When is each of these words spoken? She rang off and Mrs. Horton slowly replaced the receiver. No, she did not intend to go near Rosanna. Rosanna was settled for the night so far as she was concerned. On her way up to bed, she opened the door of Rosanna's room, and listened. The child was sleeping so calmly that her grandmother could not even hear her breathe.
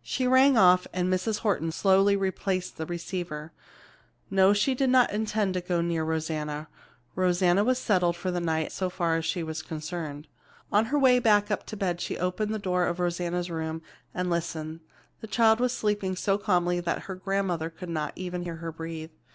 She 0.00 0.26
rang 0.26 0.56
off 0.56 0.86
and 0.90 1.12
Mrs. 1.12 1.40
Horton 1.40 1.70
slowly 1.70 2.16
replaced 2.16 2.78
the 2.78 2.86
receiver. 2.86 3.52
No, 4.30 4.54
she 4.54 4.74
did 4.74 4.88
not 4.88 5.12
intend 5.12 5.52
to 5.52 5.60
go 5.60 5.82
near 5.82 6.02
Rosanna. 6.02 6.68
Rosanna 7.14 7.62
was 7.62 7.78
settled 7.78 8.16
for 8.16 8.30
the 8.30 8.40
night 8.40 8.72
so 8.72 8.88
far 8.88 9.16
as 9.16 9.26
she 9.26 9.42
was 9.42 9.60
concerned. 9.60 10.28
On 10.72 10.86
her 10.86 10.98
way 10.98 11.18
up 11.18 11.66
to 11.66 11.76
bed, 11.76 12.00
she 12.00 12.16
opened 12.16 12.54
the 12.54 12.58
door 12.58 12.86
of 12.86 12.98
Rosanna's 13.00 13.50
room, 13.50 13.82
and 14.14 14.30
listened. 14.30 14.80
The 15.20 15.26
child 15.26 15.60
was 15.60 15.74
sleeping 15.74 16.16
so 16.16 16.38
calmly 16.38 16.80
that 16.80 17.00
her 17.02 17.14
grandmother 17.14 17.68
could 17.68 17.90
not 17.90 18.14
even 18.16 18.44
hear 18.44 18.56
her 18.64 18.72
breathe. 18.72 19.10